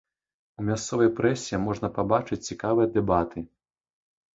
[0.63, 3.51] У мясцовай прэсе можна пабачыць цікавыя дэбаты.